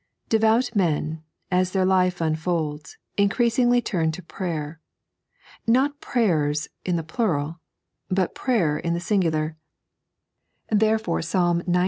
[0.29, 1.21] DEYOUT men,
[1.51, 4.79] as their life unfolds, increaaiogly turn to prayer—
[5.77, 7.59] not praj/ert in the plural,
[8.09, 9.57] but prayer in the singular;
[10.71, 11.79] therefore Psalm xo.